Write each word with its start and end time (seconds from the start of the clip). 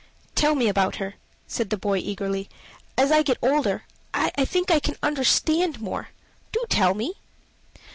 "Tell 0.33 0.55
me 0.55 0.67
about 0.67 0.95
her," 0.95 1.13
said 1.45 1.69
the 1.69 1.77
boy 1.77 1.97
eagerly. 1.99 2.49
"As 2.97 3.11
I 3.11 3.21
get 3.21 3.37
older 3.39 3.83
I 4.15 4.45
think 4.45 4.71
I 4.71 4.79
can 4.79 4.95
understand 5.03 5.79
more. 5.79 6.09
Do 6.51 6.65
tell 6.71 6.95
me." 6.95 7.13